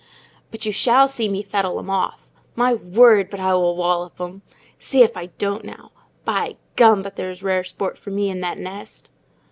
"But 0.49 0.65
you 0.65 0.71
shall 0.71 1.07
see 1.07 1.29
me 1.29 1.43
fettle 1.43 1.77
'em 1.77 1.87
off. 1.91 2.27
My 2.55 2.73
word, 2.73 3.29
but 3.29 3.39
I 3.39 3.53
will 3.53 3.75
wallop 3.75 4.19
'em? 4.19 4.41
See 4.79 5.03
if 5.03 5.15
I 5.15 5.27
don't 5.27 5.63
now. 5.63 5.91
By 6.25 6.55
gum! 6.75 7.03
but 7.03 7.17
there's 7.17 7.43
rare 7.43 7.63
sport 7.63 7.99
for 7.99 8.09
me 8.09 8.27
in 8.31 8.41
that 8.41 8.57
nest." 8.57 9.11